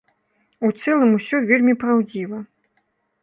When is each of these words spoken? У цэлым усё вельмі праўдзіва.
У 0.67 0.69
цэлым 0.81 1.11
усё 1.17 1.41
вельмі 1.51 1.73
праўдзіва. 1.83 2.39